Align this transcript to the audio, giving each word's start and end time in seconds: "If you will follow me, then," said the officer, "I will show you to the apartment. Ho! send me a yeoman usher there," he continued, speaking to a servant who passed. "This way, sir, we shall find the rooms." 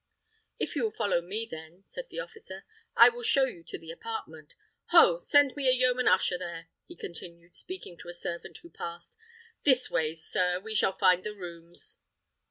"If 0.57 0.75
you 0.75 0.81
will 0.81 0.89
follow 0.89 1.21
me, 1.21 1.45
then," 1.45 1.83
said 1.83 2.09
the 2.09 2.19
officer, 2.21 2.65
"I 2.95 3.09
will 3.09 3.21
show 3.21 3.43
you 3.45 3.63
to 3.65 3.77
the 3.77 3.91
apartment. 3.91 4.55
Ho! 4.87 5.19
send 5.19 5.55
me 5.55 5.67
a 5.69 5.71
yeoman 5.71 6.07
usher 6.07 6.39
there," 6.39 6.69
he 6.87 6.95
continued, 6.95 7.53
speaking 7.53 7.97
to 7.97 8.09
a 8.09 8.13
servant 8.13 8.57
who 8.63 8.71
passed. 8.71 9.15
"This 9.61 9.91
way, 9.91 10.15
sir, 10.15 10.59
we 10.59 10.73
shall 10.73 10.97
find 10.97 11.23
the 11.23 11.35
rooms." 11.35 11.99